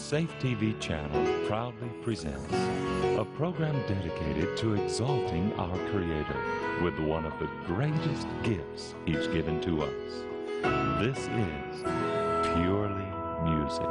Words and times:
Safe 0.00 0.34
TV 0.40 0.80
channel 0.80 1.46
proudly 1.46 1.88
presents 2.02 2.52
a 2.52 3.24
program 3.36 3.74
dedicated 3.86 4.56
to 4.56 4.74
exalting 4.74 5.52
our 5.52 5.76
Creator 5.90 6.82
with 6.82 6.98
one 6.98 7.24
of 7.24 7.38
the 7.38 7.48
greatest 7.66 8.26
gifts 8.42 8.94
He's 9.04 9.28
given 9.28 9.60
to 9.60 9.82
us. 9.82 10.24
This 11.00 11.18
is 11.18 11.82
Purely 12.54 13.08
Music. 13.44 13.86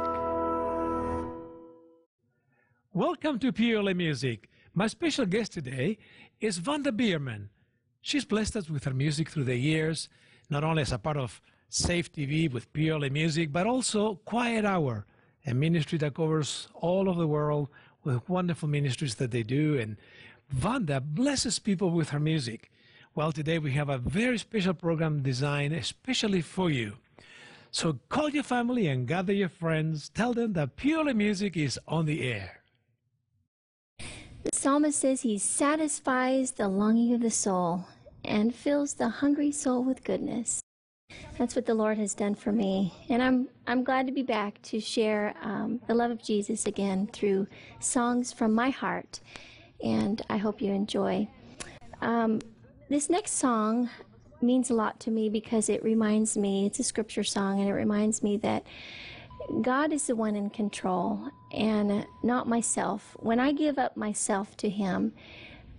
Welcome 2.92 3.38
to 3.38 3.52
Purely 3.52 3.94
Music. 3.94 4.50
My 4.74 4.88
special 4.88 5.24
guest 5.24 5.52
today 5.52 5.96
is 6.40 6.58
Vanda 6.58 6.92
Bierman. 6.92 7.48
She's 8.02 8.26
blessed 8.26 8.56
us 8.56 8.68
with 8.68 8.84
her 8.84 8.92
music 8.92 9.30
through 9.30 9.44
the 9.44 9.56
years, 9.56 10.10
not 10.50 10.64
only 10.64 10.82
as 10.82 10.92
a 10.92 10.98
part 10.98 11.16
of 11.16 11.40
Safe 11.70 12.12
TV 12.12 12.52
with 12.52 12.70
Purely 12.74 13.08
Music, 13.08 13.52
but 13.52 13.66
also 13.66 14.16
Quiet 14.24 14.66
Hour, 14.66 15.06
a 15.46 15.54
ministry 15.54 15.98
that 15.98 16.14
covers 16.14 16.68
all 16.74 17.08
of 17.08 17.16
the 17.16 17.26
world 17.26 17.68
with 18.04 18.28
wonderful 18.28 18.68
ministries 18.68 19.16
that 19.16 19.30
they 19.30 19.42
do. 19.42 19.78
And 19.78 19.96
Vanda 20.48 21.00
blesses 21.00 21.58
people 21.58 21.90
with 21.90 22.10
her 22.10 22.20
music. 22.20 22.70
Well, 23.14 23.32
today 23.32 23.58
we 23.58 23.72
have 23.72 23.88
a 23.88 23.98
very 23.98 24.38
special 24.38 24.74
program 24.74 25.22
designed 25.22 25.74
especially 25.74 26.42
for 26.42 26.70
you. 26.70 26.96
So 27.70 27.98
call 28.08 28.30
your 28.30 28.42
family 28.42 28.86
and 28.88 29.06
gather 29.06 29.32
your 29.32 29.48
friends. 29.48 30.08
Tell 30.08 30.32
them 30.32 30.54
that 30.54 30.76
Purely 30.76 31.14
Music 31.14 31.56
is 31.56 31.78
on 31.86 32.06
the 32.06 32.22
air. 32.22 32.62
The 34.42 34.50
psalmist 34.52 34.98
says 34.98 35.22
he 35.22 35.38
satisfies 35.38 36.52
the 36.52 36.68
longing 36.68 37.14
of 37.14 37.20
the 37.20 37.30
soul 37.30 37.86
and 38.24 38.54
fills 38.54 38.94
the 38.94 39.08
hungry 39.08 39.52
soul 39.52 39.84
with 39.84 40.02
goodness. 40.02 40.62
That's 41.38 41.56
what 41.56 41.66
the 41.66 41.74
Lord 41.74 41.98
has 41.98 42.14
done 42.14 42.34
for 42.34 42.52
me, 42.52 42.92
and 43.08 43.22
I'm 43.22 43.48
I'm 43.66 43.84
glad 43.84 44.06
to 44.06 44.12
be 44.12 44.22
back 44.22 44.60
to 44.62 44.80
share 44.80 45.34
um, 45.42 45.80
the 45.86 45.94
love 45.94 46.10
of 46.10 46.22
Jesus 46.22 46.66
again 46.66 47.08
through 47.12 47.46
songs 47.78 48.32
from 48.32 48.52
my 48.52 48.70
heart, 48.70 49.20
and 49.82 50.20
I 50.28 50.36
hope 50.36 50.60
you 50.60 50.72
enjoy. 50.72 51.28
Um, 52.00 52.40
this 52.88 53.08
next 53.08 53.32
song 53.32 53.88
means 54.42 54.70
a 54.70 54.74
lot 54.74 55.00
to 55.00 55.10
me 55.10 55.28
because 55.28 55.68
it 55.68 55.82
reminds 55.82 56.36
me 56.36 56.66
it's 56.66 56.78
a 56.78 56.84
scripture 56.84 57.24
song, 57.24 57.60
and 57.60 57.68
it 57.68 57.74
reminds 57.74 58.22
me 58.22 58.36
that 58.38 58.64
God 59.62 59.92
is 59.92 60.06
the 60.06 60.16
one 60.16 60.36
in 60.36 60.50
control 60.50 61.30
and 61.52 62.06
not 62.22 62.48
myself. 62.48 63.16
When 63.18 63.40
I 63.40 63.52
give 63.52 63.78
up 63.78 63.96
myself 63.96 64.56
to 64.58 64.68
Him, 64.68 65.12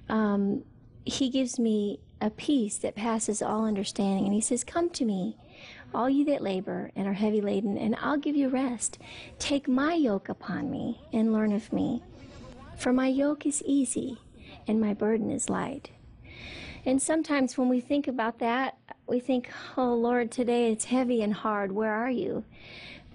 um, 0.10 0.64
He 1.06 1.30
gives 1.30 1.60
me 1.60 2.00
a 2.22 2.30
peace 2.30 2.77
that 2.77 2.95
passes 2.95 3.41
all 3.41 3.66
understanding. 3.66 4.25
And 4.25 4.33
He 4.33 4.41
says, 4.41 4.64
Come 4.64 4.89
to 4.91 5.05
me, 5.05 5.38
all 5.94 6.09
you 6.09 6.23
that 6.25 6.41
labor 6.41 6.91
and 6.95 7.08
are 7.08 7.14
heavy 7.14 7.41
laden, 7.41 7.77
and 7.77 7.95
I'll 8.00 8.17
give 8.17 8.36
you 8.36 8.47
rest. 8.47 9.00
Take 9.39 9.67
my 9.67 9.94
yoke 9.94 10.30
upon 10.30 10.72
me 10.72 11.02
and 11.11 11.33
learn 11.33 11.52
of 11.52 11.73
me. 11.73 12.03
For 12.77 12.94
my 12.94 13.08
yoke 13.08 13.45
is 13.45 13.61
easy 13.66 14.17
and 14.67 14.80
my 14.80 14.94
burden 14.94 15.31
is 15.31 15.49
light. 15.49 15.92
And 16.86 17.02
sometimes 17.02 17.58
when 17.58 17.69
we 17.69 17.80
think 17.80 18.08
about 18.08 18.39
that, 18.39 18.77
we 19.08 19.19
think, 19.19 19.49
Oh 19.77 19.94
Lord, 19.94 20.31
today 20.31 20.72
it's 20.72 20.86
heavy 20.86 21.22
and 21.22 21.33
hard. 21.33 21.72
Where 21.72 21.94
are 21.94 22.09
you? 22.09 22.44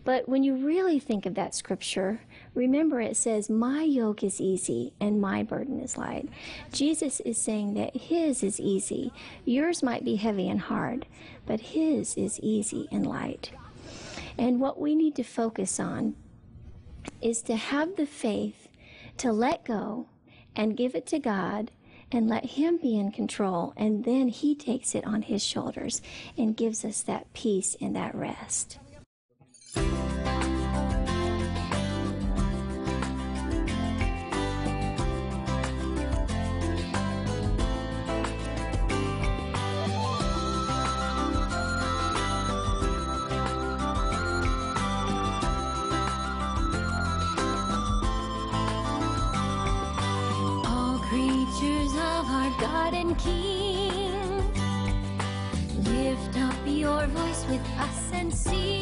But 0.04 0.28
when 0.28 0.44
you 0.44 0.54
really 0.54 1.00
think 1.00 1.27
of 1.27 1.34
that 1.34 1.54
scripture, 1.54 2.20
remember 2.56 3.00
it 3.00 3.16
says, 3.16 3.48
My 3.48 3.82
yoke 3.82 4.24
is 4.24 4.40
easy 4.40 4.92
and 5.00 5.20
my 5.20 5.42
burden 5.42 5.78
is 5.78 5.96
light. 5.96 6.28
Jesus 6.72 7.20
is 7.20 7.38
saying 7.38 7.74
that 7.74 7.96
His 7.96 8.42
is 8.42 8.58
easy. 8.58 9.12
Yours 9.44 9.82
might 9.82 10.04
be 10.04 10.16
heavy 10.16 10.48
and 10.48 10.61
hard, 10.61 11.06
but 11.46 11.61
His 11.61 12.16
is 12.16 12.40
easy 12.40 12.89
and 12.90 13.06
light. 13.06 13.52
And 14.39 14.61
what 14.61 14.80
we 14.80 14.95
need 14.95 15.14
to 15.16 15.22
focus 15.22 15.78
on 15.78 16.16
is 17.20 17.42
to 17.42 17.56
have 17.56 17.96
the 17.96 18.06
faith 18.06 18.68
to 19.18 19.33
let 19.33 19.64
go 19.64 20.08
and 20.55 20.77
give 20.77 20.95
it 20.95 21.06
to 21.06 21.18
God 21.18 21.70
and 22.12 22.28
let 22.28 22.45
Him 22.45 22.78
be 22.78 22.98
in 22.98 23.12
control. 23.12 23.72
And 23.77 24.05
then 24.05 24.28
He 24.28 24.55
takes 24.55 24.95
it 24.95 25.05
on 25.05 25.22
His 25.22 25.42
shoulders 25.42 26.02
and 26.36 26.56
gives 26.56 26.84
us 26.84 27.02
that 27.02 27.33
peace 27.33 27.77
and 27.80 27.95
that 27.96 28.14
rest. 28.14 28.78
With 57.48 57.61
us 57.79 58.11
and 58.12 58.33
sing. 58.33 58.76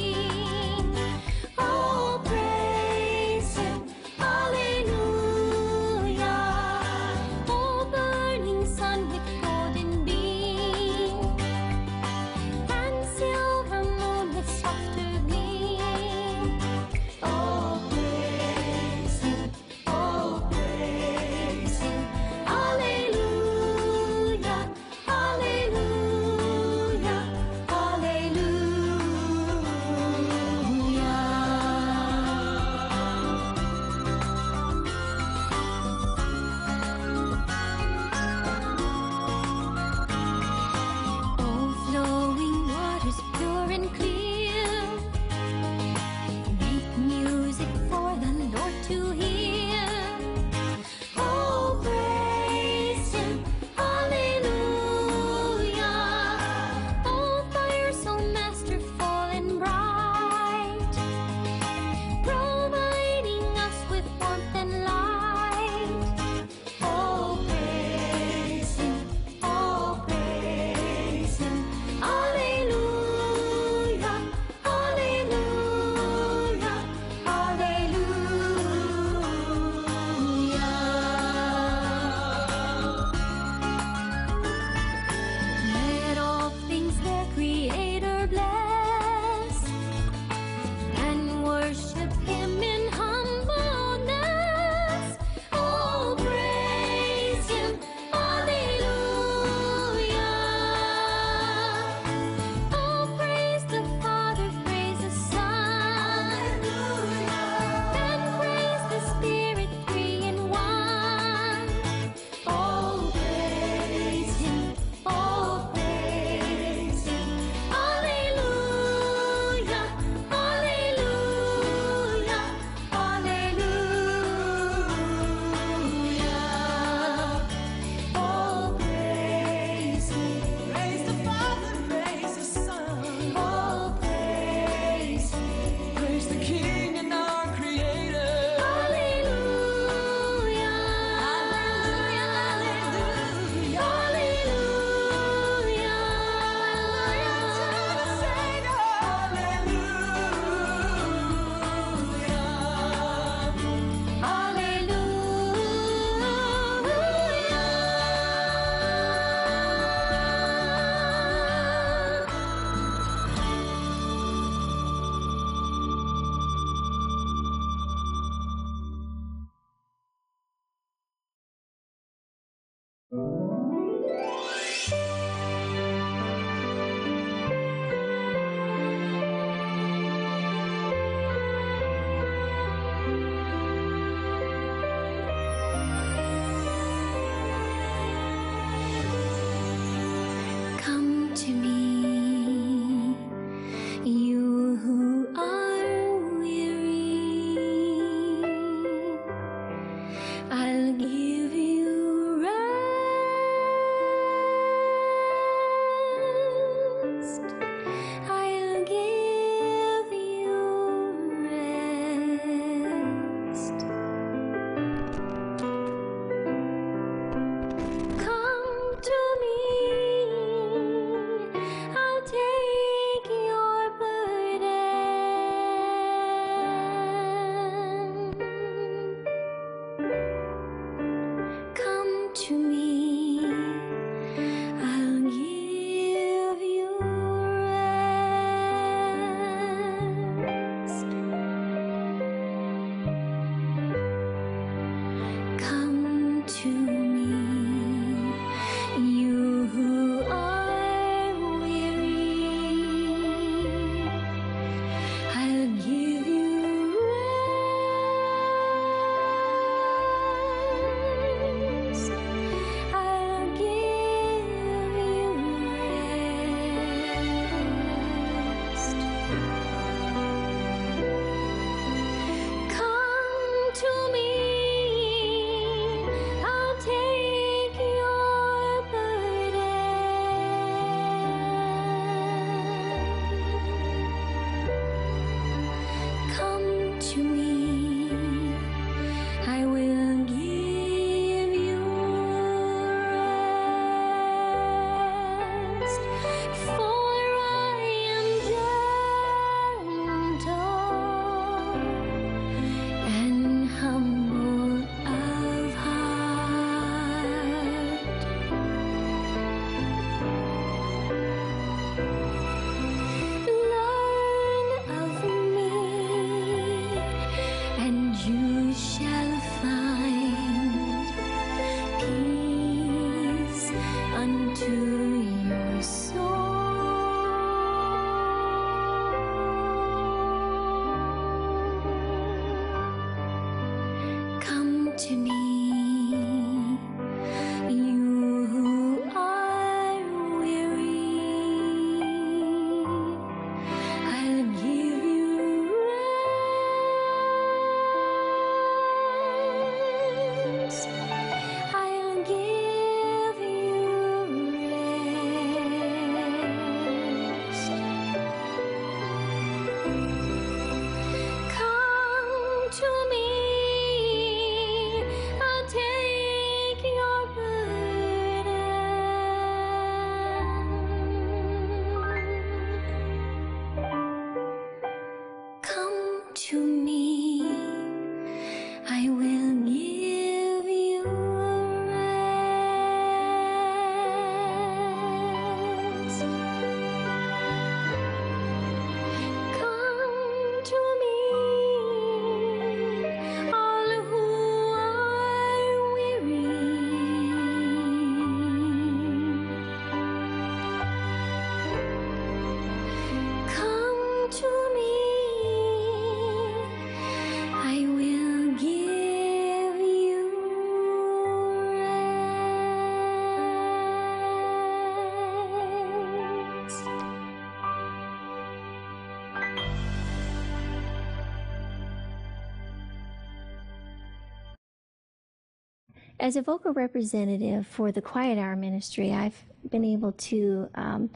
As 426.20 426.36
a 426.36 426.42
vocal 426.42 426.72
representative 426.72 427.66
for 427.66 427.90
the 427.90 428.00
Quiet 428.00 428.38
Hour 428.38 428.54
Ministry, 428.54 429.12
I've 429.12 429.44
been 429.68 429.84
able 429.84 430.12
to 430.12 430.68
um, 430.76 431.10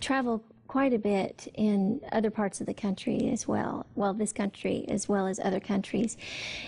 travel 0.00 0.44
quite 0.68 0.92
a 0.92 0.98
bit 0.98 1.48
in 1.54 2.00
other 2.12 2.30
parts 2.30 2.60
of 2.60 2.66
the 2.66 2.74
country 2.74 3.30
as 3.32 3.48
well. 3.48 3.84
Well, 3.96 4.14
this 4.14 4.32
country 4.32 4.84
as 4.88 5.08
well 5.08 5.26
as 5.26 5.40
other 5.40 5.60
countries. 5.60 6.16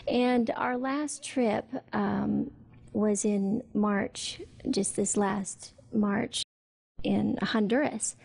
And 0.09 0.51
our 0.57 0.77
last 0.77 1.25
trip 1.25 1.65
um, 1.93 2.51
was 2.93 3.25
in 3.25 3.63
March, 3.73 4.41
just 4.69 4.97
this 4.97 5.17
last 5.17 5.73
March 5.93 6.43
in 7.05 7.39
Honduras. 7.41 8.17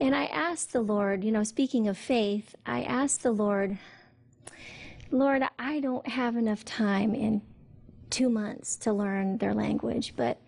And 0.00 0.14
I 0.14 0.26
asked 0.26 0.74
the 0.74 0.82
Lord, 0.82 1.24
you 1.24 1.32
know, 1.32 1.44
speaking 1.44 1.88
of 1.88 1.96
faith, 1.96 2.54
I 2.66 2.82
asked 2.82 3.22
the 3.22 3.32
Lord, 3.32 3.78
Lord, 5.10 5.42
I 5.58 5.80
don't 5.80 6.06
have 6.06 6.36
enough 6.36 6.64
time 6.64 7.14
in 7.14 7.40
two 8.10 8.28
months 8.28 8.76
to 8.76 8.92
learn 8.92 9.38
their 9.38 9.54
language, 9.54 10.14
but 10.16 10.38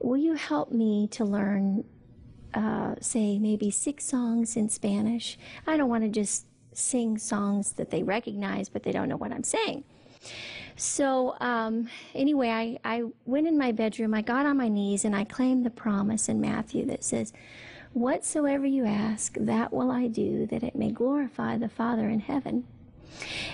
will 0.00 0.16
you 0.16 0.34
help 0.34 0.72
me 0.72 1.08
to 1.08 1.24
learn, 1.24 1.84
uh, 2.54 2.94
say, 3.00 3.38
maybe 3.38 3.70
six 3.70 4.04
songs 4.04 4.56
in 4.56 4.68
Spanish? 4.68 5.38
I 5.66 5.76
don't 5.76 5.88
want 5.88 6.04
to 6.04 6.10
just 6.10 6.46
sing 6.72 7.18
songs 7.18 7.72
that 7.72 7.90
they 7.90 8.02
recognize, 8.02 8.68
but 8.68 8.82
they 8.82 8.92
don't 8.92 9.08
know 9.08 9.16
what 9.16 9.32
I'm 9.32 9.44
saying. 9.44 9.84
So, 10.76 11.36
um, 11.40 11.88
anyway, 12.14 12.48
I, 12.48 12.78
I 12.84 13.02
went 13.26 13.46
in 13.46 13.58
my 13.58 13.72
bedroom, 13.72 14.14
I 14.14 14.22
got 14.22 14.46
on 14.46 14.56
my 14.56 14.68
knees, 14.68 15.04
and 15.04 15.14
I 15.14 15.24
claimed 15.24 15.66
the 15.66 15.70
promise 15.70 16.28
in 16.28 16.40
Matthew 16.40 16.86
that 16.86 17.04
says, 17.04 17.32
Whatsoever 17.92 18.66
you 18.66 18.86
ask, 18.86 19.34
that 19.34 19.72
will 19.72 19.90
I 19.90 20.06
do, 20.06 20.46
that 20.46 20.62
it 20.62 20.76
may 20.76 20.90
glorify 20.92 21.58
the 21.58 21.68
Father 21.68 22.08
in 22.08 22.20
heaven. 22.20 22.64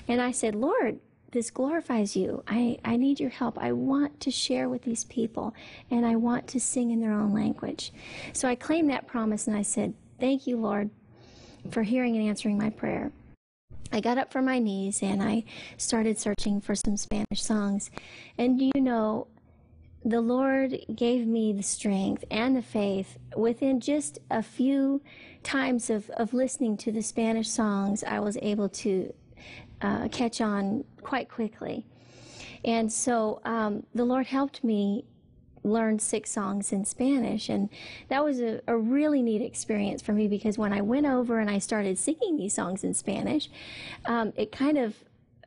And 0.06 0.20
I 0.20 0.30
said, 0.30 0.54
Lord, 0.54 1.00
this 1.32 1.50
glorifies 1.50 2.16
you. 2.16 2.42
I, 2.46 2.78
I 2.84 2.96
need 2.96 3.20
your 3.20 3.30
help. 3.30 3.58
I 3.58 3.72
want 3.72 4.20
to 4.20 4.30
share 4.30 4.68
with 4.68 4.82
these 4.82 5.04
people, 5.04 5.54
and 5.90 6.06
I 6.06 6.16
want 6.16 6.46
to 6.48 6.60
sing 6.60 6.90
in 6.90 7.00
their 7.00 7.12
own 7.12 7.32
language. 7.32 7.92
So 8.32 8.48
I 8.48 8.54
claimed 8.54 8.90
that 8.90 9.06
promise, 9.06 9.46
and 9.46 9.56
I 9.56 9.62
said, 9.62 9.94
Thank 10.18 10.46
you, 10.46 10.56
Lord, 10.56 10.90
for 11.70 11.82
hearing 11.82 12.16
and 12.16 12.26
answering 12.26 12.56
my 12.56 12.70
prayer. 12.70 13.12
I 13.92 14.00
got 14.00 14.18
up 14.18 14.32
from 14.32 14.44
my 14.44 14.58
knees 14.58 15.02
and 15.02 15.22
I 15.22 15.44
started 15.76 16.18
searching 16.18 16.60
for 16.60 16.74
some 16.74 16.96
Spanish 16.96 17.42
songs. 17.42 17.90
And 18.36 18.60
you 18.60 18.72
know, 18.74 19.28
the 20.04 20.20
Lord 20.20 20.78
gave 20.94 21.26
me 21.26 21.52
the 21.52 21.62
strength 21.62 22.24
and 22.30 22.56
the 22.56 22.62
faith 22.62 23.18
within 23.36 23.80
just 23.80 24.18
a 24.30 24.42
few 24.42 25.02
times 25.42 25.90
of, 25.90 26.10
of 26.10 26.32
listening 26.32 26.76
to 26.78 26.92
the 26.92 27.02
Spanish 27.02 27.48
songs. 27.48 28.04
I 28.04 28.20
was 28.20 28.38
able 28.42 28.68
to 28.68 29.12
uh, 29.80 30.08
catch 30.08 30.40
on 30.40 30.84
quite 31.02 31.28
quickly. 31.28 31.86
And 32.64 32.92
so 32.92 33.40
um, 33.44 33.84
the 33.94 34.04
Lord 34.04 34.26
helped 34.26 34.64
me 34.64 35.04
learn 35.66 35.98
six 35.98 36.30
songs 36.30 36.72
in 36.72 36.84
Spanish. 36.84 37.48
And 37.48 37.68
that 38.08 38.24
was 38.24 38.40
a, 38.40 38.60
a, 38.66 38.76
really 38.76 39.20
neat 39.22 39.42
experience 39.42 40.00
for 40.00 40.12
me 40.12 40.28
because 40.28 40.56
when 40.56 40.72
I 40.72 40.80
went 40.80 41.06
over 41.06 41.40
and 41.40 41.50
I 41.50 41.58
started 41.58 41.98
singing 41.98 42.36
these 42.36 42.54
songs 42.54 42.84
in 42.84 42.94
Spanish, 42.94 43.50
um, 44.04 44.32
it 44.36 44.52
kind 44.52 44.78
of 44.78 44.94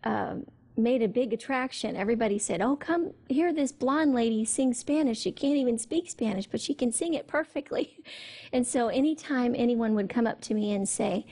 uh, 0.04 0.36
made 0.76 1.02
a 1.02 1.08
big 1.08 1.34
attraction. 1.34 1.96
Everybody 1.96 2.38
said, 2.38 2.62
Oh, 2.62 2.76
come 2.76 3.14
hear 3.28 3.54
this 3.54 3.72
blonde 3.72 4.14
lady 4.14 4.46
sing 4.46 4.74
Spanish. 4.74 5.20
She 5.20 5.32
can't 5.32 5.58
even 5.58 5.78
speak 5.78 6.10
Spanish, 6.10 6.48
but 6.48 6.62
she 6.62 6.74
can 6.74 6.92
sing 6.92 7.14
it 7.14 7.28
perfectly. 7.28 7.98
And 8.52 8.66
so 8.66 8.88
anytime 8.88 9.54
anyone 9.56 9.94
would 9.94 10.10
come 10.10 10.26
up 10.26 10.42
to 10.42 10.56
me 10.56 10.74
and 10.74 10.90
say, 10.90 11.28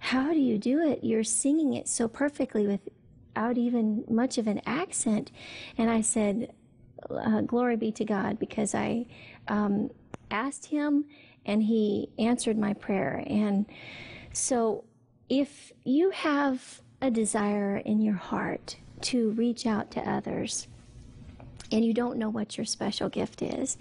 How 0.00 0.32
do 0.32 0.38
you 0.38 0.58
do 0.58 0.80
it? 0.80 1.04
You're 1.04 1.24
singing 1.24 1.74
it 1.74 1.86
so 1.86 2.08
perfectly 2.08 2.66
without 2.66 3.58
even 3.58 4.04
much 4.08 4.38
of 4.38 4.46
an 4.46 4.60
accent. 4.66 5.30
And 5.78 5.90
I 5.90 6.00
said, 6.00 6.52
uh, 7.08 7.42
glory 7.42 7.76
be 7.76 7.92
to 7.92 8.04
God 8.04 8.38
because 8.38 8.74
I 8.74 9.06
um, 9.48 9.90
asked 10.30 10.66
Him 10.66 11.04
and 11.46 11.62
He 11.62 12.08
answered 12.18 12.58
my 12.58 12.72
prayer. 12.74 13.22
And 13.26 13.66
so, 14.32 14.84
if 15.28 15.70
you 15.84 16.10
have 16.10 16.80
a 17.00 17.10
desire 17.10 17.76
in 17.76 18.00
your 18.00 18.14
heart 18.14 18.76
to 19.02 19.30
reach 19.30 19.66
out 19.66 19.90
to 19.92 20.00
others, 20.00 20.66
and 21.72 21.84
you 21.84 21.94
don't 21.94 22.18
know 22.18 22.28
what 22.28 22.56
your 22.58 22.64
special 22.64 23.08
gift 23.08 23.42
is, 23.42 23.78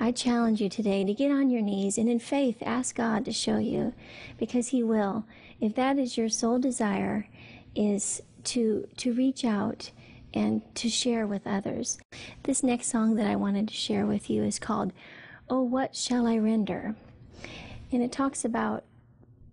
I 0.00 0.10
challenge 0.12 0.60
you 0.60 0.68
today 0.68 1.04
to 1.04 1.12
get 1.12 1.30
on 1.30 1.50
your 1.50 1.60
knees 1.60 1.98
and 1.98 2.08
in 2.08 2.18
faith 2.18 2.62
ask 2.62 2.96
God 2.96 3.24
to 3.26 3.32
show 3.32 3.58
you 3.58 3.92
because 4.38 4.68
He 4.68 4.82
will. 4.82 5.26
If 5.60 5.74
that 5.74 5.98
is 5.98 6.16
your 6.16 6.28
sole 6.28 6.58
desire, 6.58 7.28
is 7.74 8.22
to 8.44 8.86
to 8.96 9.12
reach 9.12 9.44
out 9.44 9.90
and 10.34 10.62
to 10.74 10.88
share 10.88 11.26
with 11.26 11.46
others. 11.46 11.98
This 12.42 12.62
next 12.62 12.88
song 12.88 13.16
that 13.16 13.26
I 13.26 13.36
wanted 13.36 13.68
to 13.68 13.74
share 13.74 14.06
with 14.06 14.28
you 14.28 14.42
is 14.42 14.58
called 14.58 14.92
Oh, 15.48 15.62
What 15.62 15.94
Shall 15.94 16.26
I 16.26 16.38
Render? 16.38 16.94
And 17.92 18.02
it 18.02 18.12
talks 18.12 18.44
about 18.44 18.84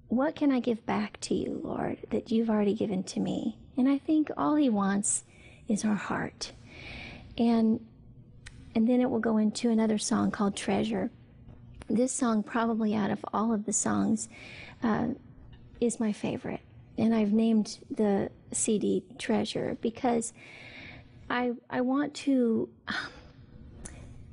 what 0.07 0.35
can 0.35 0.51
I 0.51 0.59
give 0.59 0.85
back 0.85 1.19
to 1.21 1.33
you, 1.33 1.61
Lord, 1.63 1.97
that 2.09 2.31
you've 2.31 2.49
already 2.49 2.73
given 2.73 3.03
to 3.03 3.19
me? 3.19 3.57
And 3.77 3.87
I 3.87 3.97
think 3.97 4.29
all 4.37 4.55
he 4.55 4.69
wants 4.69 5.23
is 5.67 5.85
our 5.85 5.95
heart. 5.95 6.51
And 7.37 7.79
and 8.75 8.87
then 8.87 9.01
it 9.01 9.09
will 9.09 9.19
go 9.19 9.37
into 9.37 9.69
another 9.69 9.97
song 9.97 10.31
called 10.31 10.55
Treasure. 10.55 11.11
This 11.89 12.11
song, 12.11 12.43
probably 12.43 12.95
out 12.95 13.11
of 13.11 13.23
all 13.33 13.53
of 13.53 13.65
the 13.65 13.73
songs, 13.73 14.29
uh, 14.81 15.09
is 15.83 15.99
my 15.99 16.11
favorite. 16.11 16.61
And 16.97 17.13
I've 17.13 17.33
named 17.33 17.79
the 17.89 18.29
CD 18.51 19.03
Treasure 19.17 19.77
because 19.81 20.33
I, 21.29 21.53
I 21.69 21.81
want 21.81 22.13
to 22.15 22.69
um, 22.87 22.95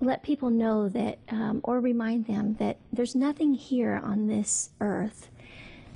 let 0.01 0.23
people 0.23 0.51
know 0.51 0.89
that, 0.89 1.19
um, 1.31 1.61
or 1.65 1.81
remind 1.81 2.27
them 2.27 2.55
that 2.55 2.79
there's 2.93 3.15
nothing 3.15 3.55
here 3.55 4.01
on 4.03 4.27
this 4.27 4.71
earth 4.81 5.29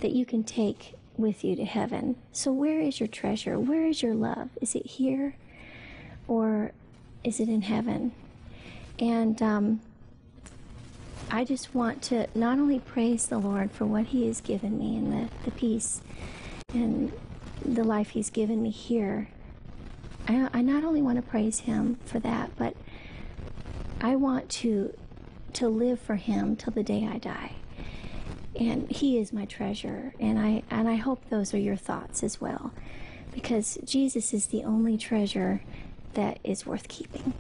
that 0.01 0.13
you 0.13 0.27
can 0.27 0.43
take 0.43 0.95
with 1.17 1.45
you 1.45 1.55
to 1.57 1.65
heaven. 1.65 2.17
So, 2.33 2.53
where 2.53 2.81
is 2.81 2.99
your 2.99 3.07
treasure? 3.07 3.59
Where 3.59 3.87
is 3.87 4.03
your 4.03 4.15
love? 4.15 4.51
Is 4.61 4.75
it 4.75 4.87
here 4.87 5.37
or 6.27 6.73
is 7.23 7.41
it 7.41 7.49
in 7.49 7.63
heaven? 7.63 8.13
And 8.99 9.41
um, 9.41 9.81
I 11.35 11.43
just 11.43 11.75
want 11.75 12.01
to 12.03 12.29
not 12.37 12.61
only 12.61 12.79
praise 12.79 13.27
the 13.27 13.39
Lord 13.39 13.73
for 13.73 13.85
what 13.87 14.07
He 14.07 14.29
has 14.29 14.41
given 14.41 14.79
me 14.79 14.97
and 14.97 15.13
the, 15.13 15.29
the 15.45 15.51
peace 15.51 16.01
and 16.73 17.13
the 17.65 17.83
life 17.83 18.11
He's 18.11 18.31
given 18.31 18.63
me 18.63 18.71
here, 18.71 19.31
I, 20.29 20.49
I 20.55 20.63
not 20.63 20.85
only 20.85 21.03
want 21.03 21.17
to 21.17 21.23
praise 21.23 21.59
Him 21.59 21.99
for 22.05 22.21
that, 22.21 22.53
but 22.57 22.77
I 24.01 24.15
want 24.15 24.49
to 24.61 24.97
to 25.55 25.69
live 25.69 25.99
for 25.99 26.15
Him 26.15 26.55
till 26.55 26.73
the 26.73 26.85
day 26.85 27.09
I 27.11 27.19
die. 27.19 27.57
And 28.55 28.89
He 28.89 29.19
is 29.19 29.33
my 29.33 29.45
treasure, 29.45 30.15
and 30.21 30.39
I 30.39 30.63
and 30.71 30.89
I 30.89 30.95
hope 30.95 31.31
those 31.31 31.53
are 31.53 31.59
your 31.59 31.75
thoughts 31.75 32.23
as 32.23 32.41
well, 32.41 32.73
because 33.33 33.77
Jesus 33.85 34.33
is 34.33 34.47
the 34.47 34.63
only 34.63 34.97
treasure 34.97 35.63
that 36.13 36.39
is 36.45 36.65
worth 36.65 36.87
keeping. 36.87 37.35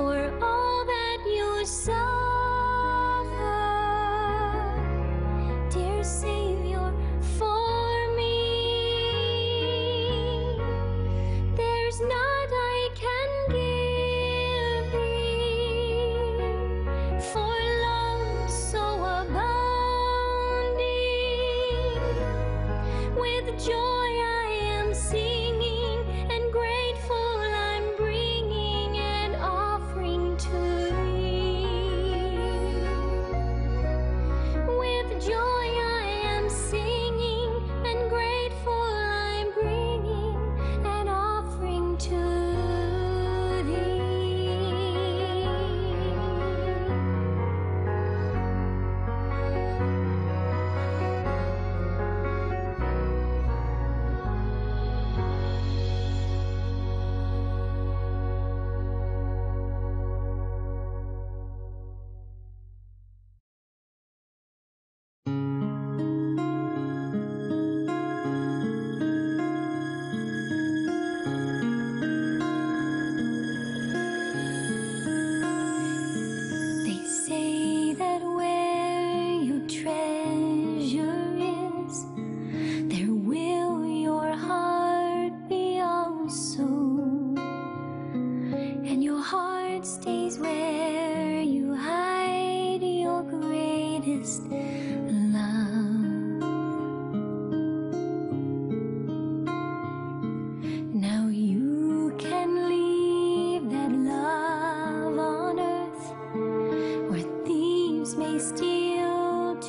For 0.00 0.32
all 0.42 0.59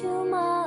steal 0.02 0.24
tomorrow, 0.24 0.61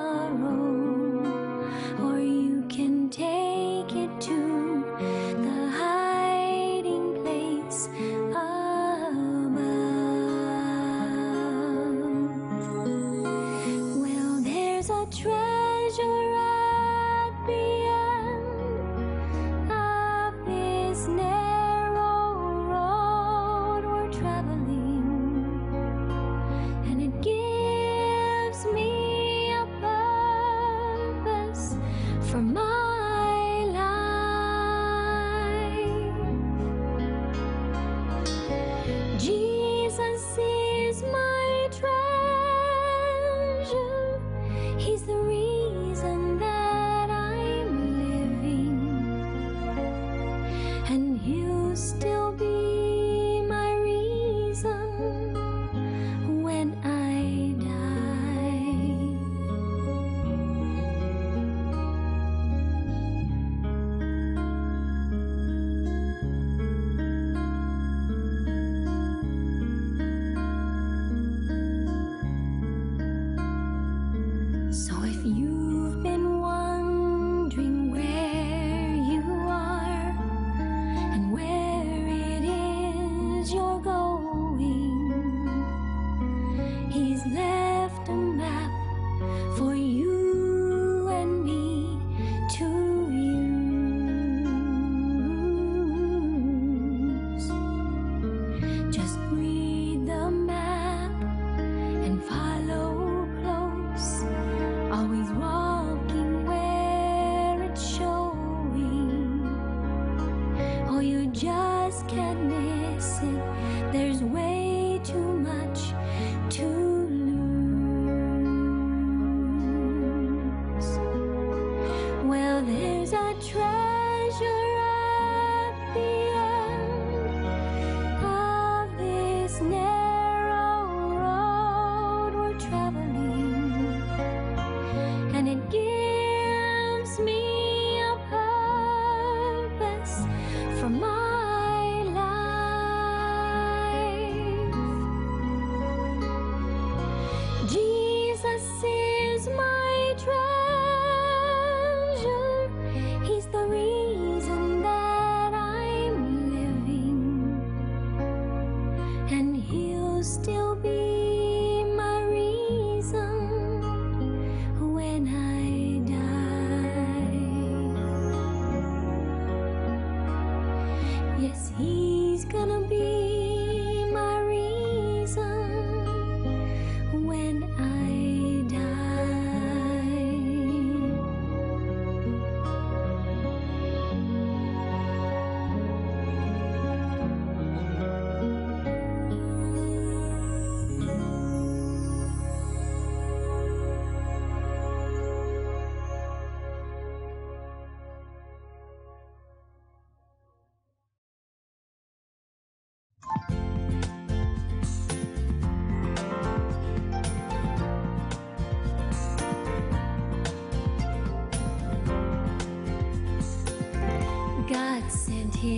can't 112.15 112.43
miss 112.45 113.21
it. 113.23 113.93
There's 113.93 114.23
way 114.23 114.54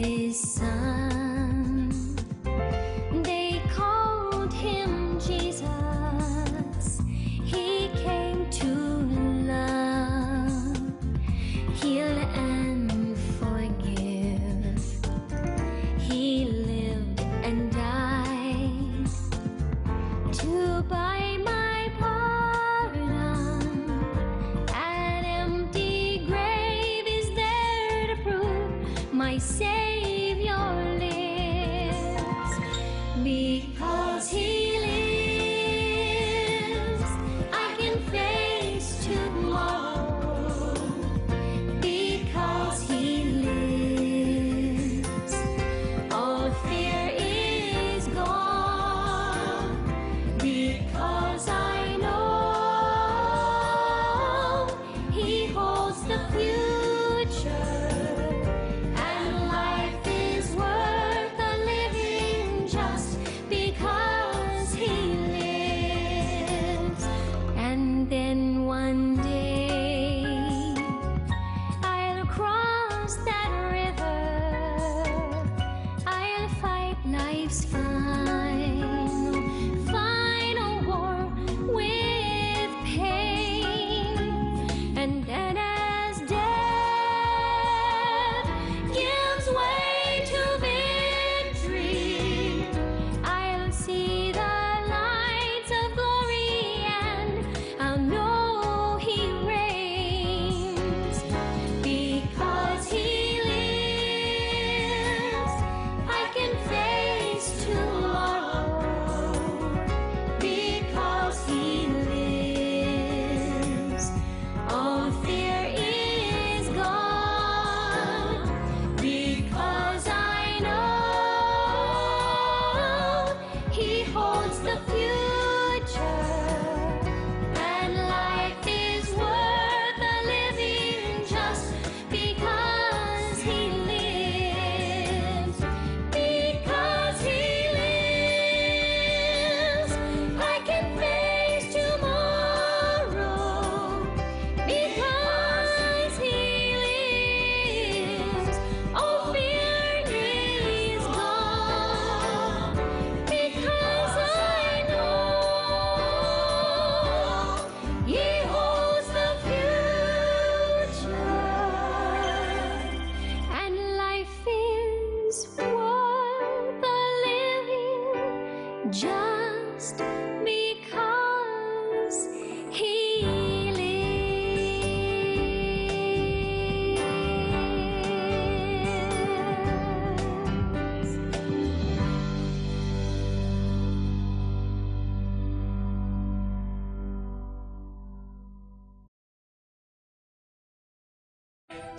this 0.06 0.38
sun. 0.54 1.25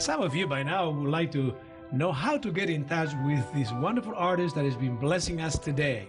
some 0.08 0.22
of 0.22 0.34
you 0.34 0.48
by 0.48 0.64
now 0.64 0.90
would 0.90 1.12
like 1.12 1.30
to 1.34 1.54
know 1.92 2.14
how 2.14 2.38
to 2.38 2.50
get 2.50 2.70
in 2.70 2.86
touch 2.86 3.10
with 3.26 3.44
this 3.54 3.74
wonderful 3.74 4.14
artist 4.16 4.56
that 4.56 4.64
has 4.64 4.78
been 4.78 4.96
blessing 4.96 5.42
us 5.42 5.60
today. 5.60 6.08